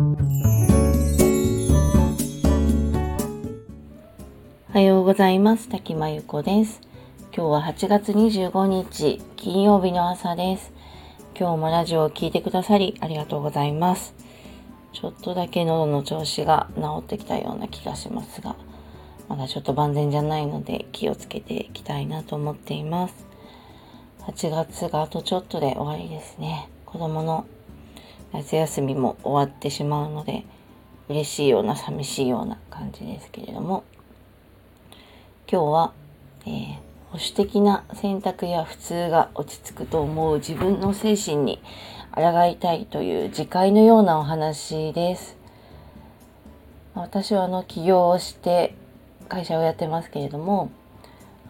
[0.00, 0.16] お
[4.72, 5.68] はようございます。
[5.68, 6.80] 滝真由子です。
[7.36, 10.72] 今日は8月25日金曜日の朝です。
[11.38, 14.14] 今日もラジオを聴いてくださりありがとうございます。
[14.94, 18.56] ちょっとだけ喉の調子が治ってきたような気がしますが
[19.28, 23.26] まだちょっと万全じゃないので気をつけていきたいなと思っています。
[24.22, 26.70] 8月があとちょっとで終わりですね。
[26.86, 27.44] 子供の
[28.32, 30.44] 夏休みも終わってしまうので
[31.08, 33.84] 嬉しいような寂しいような感じですけれども
[35.50, 35.92] 今日は、
[36.46, 36.74] えー、
[37.10, 41.60] 保守的な選択や普通が落ち着くと思う自分の精神に
[42.14, 45.36] 抗いたいという自戒のようなお話です。
[46.94, 48.74] 私はあの起業をして
[49.28, 50.70] 会社をやってますけれども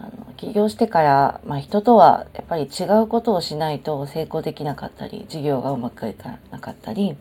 [0.00, 7.16] あの起業してから、まあ、人とはやっぱり違うことをしないと成功できなかったり事業がうまくいかなかったり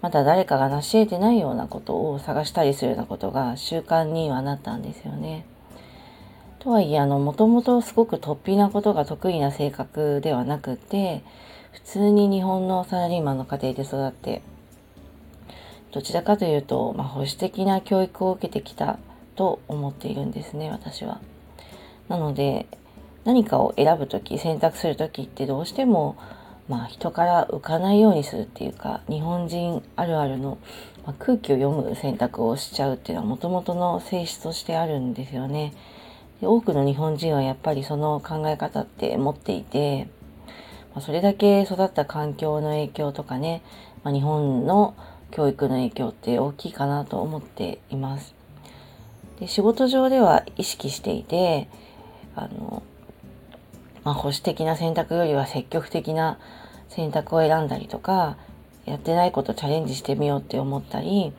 [0.00, 5.44] また誰かが成し得てないようなことを探したりするようなことが習慣にはなったんですよね。
[6.58, 11.22] とはいえあのもともとすごく突飛なことが得意な性格ではなくて
[11.72, 14.42] 普通に日本のサラリーマンの家庭で育って
[15.90, 18.98] どちらかというと、まあ、保守的な教育を受けてきた
[19.36, 21.20] と思っているんですね私は。
[22.10, 22.66] なので
[23.24, 26.16] 何かを選ぶ時選択する時ってどうしても
[26.68, 30.58] まあ人から浮かないようにするっていうか日本人あるあるの、
[31.06, 35.72] まあ、空気を読む選択をしちゃうっていうのはもともとの性質としてあるんですよね。
[36.40, 40.08] で多くの日本人はやっぱりその考え方って持っていて、
[40.94, 43.62] まあ、それだけ育った環境の影響とかね、
[44.02, 44.96] まあ、日本の
[45.30, 48.34] 教育の影響って大きいかなと思っています。
[49.38, 51.68] で仕事上では意識していて
[52.40, 52.82] あの、
[54.04, 56.38] まあ、保守的な選択よりは積極的な
[56.88, 58.36] 選択を選んだりとか
[58.84, 61.32] やってないことチャレンジしてみようって思ったり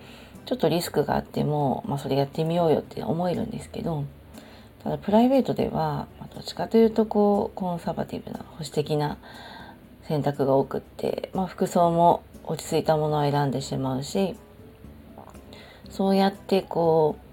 [0.46, 4.06] ちょっとリスクがあっても、まあ、それやってみようよって思えるんですけど
[4.84, 9.18] ただプライベートでは、ま、どっちかというとこうコンサバティブな保守的な
[10.04, 14.36] 選択が多くって、まあ、服装も落ち着いたものを選んでしまうし
[15.90, 17.31] そうやってこう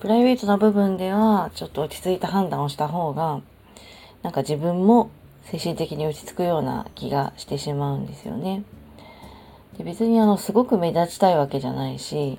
[0.00, 3.40] プライベートな部分ではちょっと落ち着いた判断をした方が
[4.22, 5.10] なんか自分も
[5.44, 8.62] 精神的に落ち着くような気がしてしまうんですよね。
[9.76, 12.38] で別にあのすごく目立ちたいわけじゃないし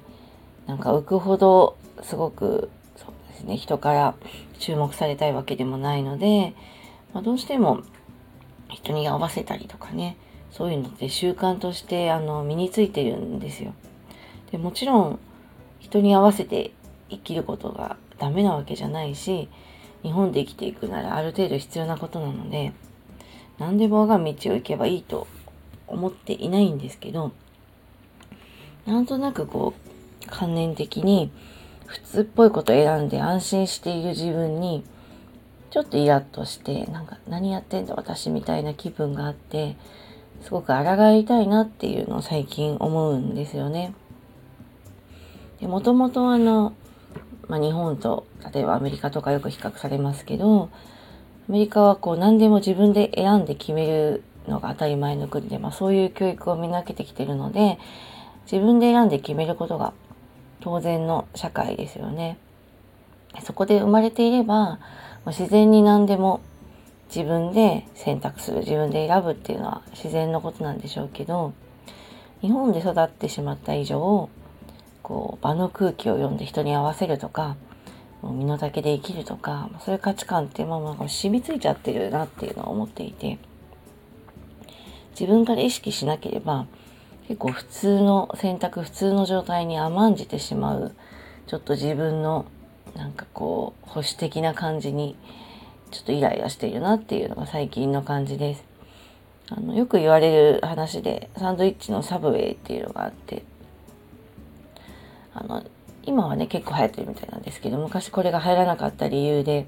[0.68, 4.16] なんか浮くほどすごくそうですね人から
[4.60, 6.54] 注目されたいわけでもないので、
[7.14, 7.82] まあ、どうしても
[8.70, 10.18] 人に合わせたりとかね
[10.52, 13.74] そういうのって習慣としてあの身についてるんですよ。
[14.52, 15.20] でもちろん
[15.80, 16.72] 人に合わせて
[17.10, 19.50] 生きることがダメなわけじゃないし
[20.04, 22.74] 日本で生きていくならある程度必要なことなので
[23.58, 25.28] 何でも我が道を行けばいいと
[25.88, 27.32] 思っていないんですけど
[28.86, 31.32] なんとなくこう観念的に
[31.86, 34.84] 普通っぽいこと選んで安心している自分に
[35.72, 39.76] ちょっとイラッとしてなんか何やってんだ私みたいな気分があって
[40.42, 43.94] すごく抗いたいなっていうのを最近思うんですよね。
[45.62, 46.74] もともとあの、
[47.50, 50.70] まあ、日本と例えばアメリカとかよく比較されますけど
[51.50, 57.80] アメリカはこう何でも自分で選んで決めるのが当たり前の国で、まあ、そういう教育をみんな受けてきてるので
[58.52, 59.94] 自分で選んで決めることが
[60.62, 62.38] 当然の社会ですよね。
[63.44, 64.80] そこで生まれていれば
[65.28, 66.42] 自然に何でも
[67.16, 71.54] 自分で選択する自分で選ぶっていうのは自然のことなんでしょうけど
[72.42, 74.30] 日本で育ってしまった以上
[75.10, 77.58] こう場の空気を読んで人に合わせるとか
[78.22, 83.40] もう身の丈で生きるとかそういう価値観ってまあまあ染みついちゃってるなっていうのを思っていて
[85.20, 86.68] 自分から意識しなければ
[87.28, 90.94] 結構普通の選択普通の状態に甘んじてしまう
[91.48, 92.46] ちょっと自分の
[92.96, 95.16] なんかこう保守的な感じに
[95.90, 98.64] ちょっとイライラしているなっていうのが最近の感じです。
[99.50, 103.44] あのよく言われる話でサンドイッチのサブウェイっていうのがあって
[105.40, 105.64] あの
[106.04, 109.68] 今はね結構流行ってるみたいなんですけど昔これが入らなかった理由で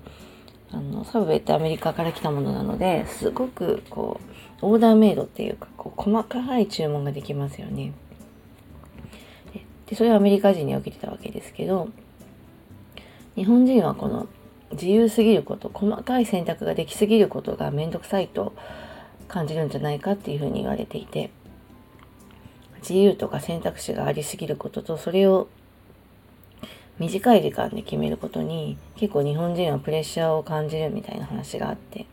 [0.71, 4.19] あのサブウェイってアメリカから来たものなのですごくこ
[4.61, 7.93] うオーダーメイドっていうかこう細かい注文ができますよね。
[9.87, 11.89] でそれはアメリカ人に受けてたわけですけど
[13.35, 14.27] 日本人はこの
[14.71, 18.53] 自由すぎること細かい選択ができすぎることが面倒くさいと
[19.27, 21.31] 感じるんじゃないかっていうふうに言われていて
[22.81, 25.49] 自由とか選択肢がありすぎることとそれを
[26.99, 32.05] 短い時間で決めることに結構日本人はプレッシャーを感じるみたいな話があって、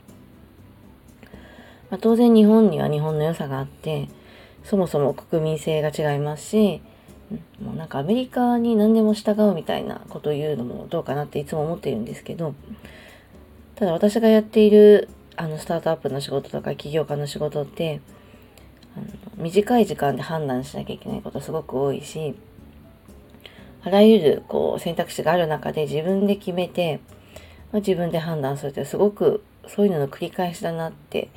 [1.91, 4.09] まあ、当然日本には日本の良さがあって
[4.65, 6.81] そもそも国民性が違いますし、
[7.61, 12.55] もうなんかアメリカに何でも従うみたいなことを言うのもどうかなっていつも思っているんですけど、
[13.77, 18.01] ただ私がやっているあのスタートアップの仕事とか起業家の仕事って
[18.97, 22.35] あの短い時間で判断しなきゃいけないことすごく多いし
[23.83, 27.01] あらゆるこう選択肢がある中で自分で決めて、
[27.73, 31.29] まあ、自分で判断するってすごくそういうのの繰り返しだなって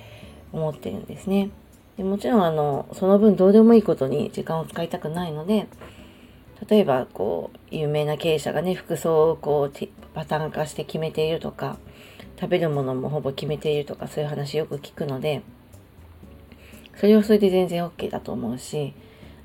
[0.51, 1.49] 思ってるんですね。
[1.97, 5.67] でもちろんあのその分どうでもいいことに時間を使いたくないので
[6.67, 11.77] 例えばこう有名な経営者がね服装をこうパターン化して決めているとか
[12.39, 15.41] 食べるものもほぼ決めているとかそういう話よく聞くので
[16.95, 18.93] それはそれで全然 OK だと思うし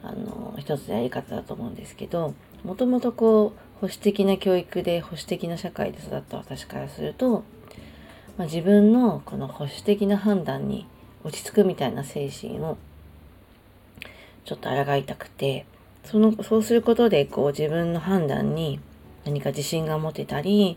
[0.03, 2.35] あの一つのやり方だと思うんですけど
[2.67, 7.45] もともとこう保守的な教育で保守的な社会で育った私からすると、
[8.37, 10.89] まあ、自分のこの保守的な判断に
[11.23, 12.77] 落ち着くみたいな精神を
[14.45, 15.65] ちょっと抗いたくて
[16.05, 18.81] そのそうすることでこう自分の判断に
[19.25, 20.77] 何か自信が持てたり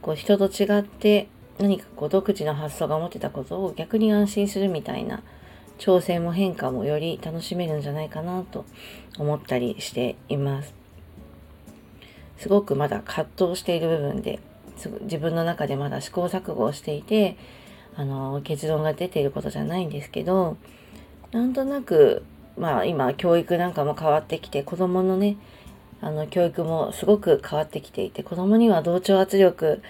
[0.00, 1.28] こう人と違って
[1.58, 5.22] 何かこう独自の発想が持てたことを逆に安心するみたいな
[5.78, 8.64] 挑戦も変化もより楽しめるんじゃないかなと
[9.18, 10.83] 思ったりしています。
[12.38, 14.40] すごくまだ葛藤している部分で
[15.02, 17.36] 自分の中でまだ試行錯誤をしていて
[17.96, 20.56] あの結論が出ていることじゃないんですけど
[21.30, 22.24] なんとなく
[22.58, 25.36] まあ今教育なんかも変わってきて子供のね
[26.00, 29.82] あの教育もすごく変わってきていて子供には同調圧力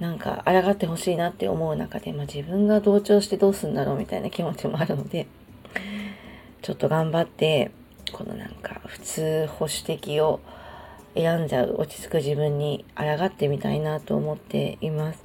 [0.00, 5.26] なんか抗ってほしいなって思う中で、まあ、自分が同調してどうするんだろうみたいな気持ちもあるので
[6.62, 7.70] ちょっと頑張って
[8.12, 10.40] このなんか普通保守的を
[11.14, 15.24] 選んじゃう落ち着く自分に抗ってみたいなと思っています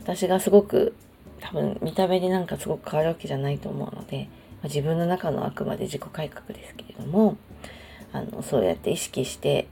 [0.00, 0.94] 私がすごく
[1.40, 4.28] 多分見た目でなんかすごく変わるわけじゃないと思うので、
[4.62, 7.36] ま、自分の中のあくまで自己改革ですけれども
[8.12, 9.68] あのそうやって意識して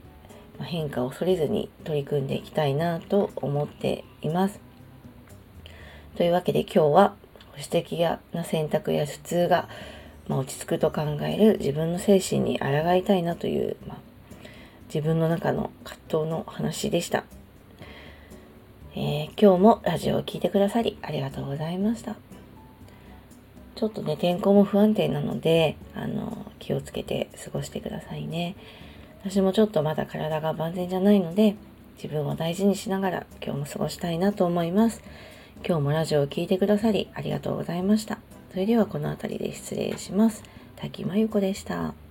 [0.59, 4.59] 変化を恐れずに取り組んでいきたいなと思っています。
[6.15, 7.15] というわけで今日は
[7.51, 9.67] 保守的な選択や普通が、
[10.27, 13.97] まあ、落ち着くと考える自分の精神に抗いたいなという、まあ、
[14.87, 17.25] 自分の中の葛藤の話でした、
[18.95, 22.15] えー、今日もラジオを聴いてくださりありがとうございました。
[23.75, 28.55] ちょっとね、天候も不安定なので、あの、気をつけて過ごしてくださいね。
[29.19, 31.55] 私もちょっとまだ体が万全じゃないので、
[31.97, 35.01] 自分を大事にしながら今日も過ごしたいなと思います。
[35.67, 38.19] 今日もラジオを聴いてくださりありがとうございました。
[38.51, 40.43] それではこの辺りで失礼します。
[40.77, 42.04] 滝真由子でした。